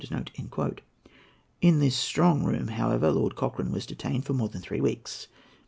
[1.61, 5.27] In this Strong Room, however, Lord Cochrane was detained for more than three weeks.